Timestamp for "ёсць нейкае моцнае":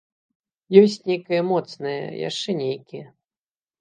0.81-2.01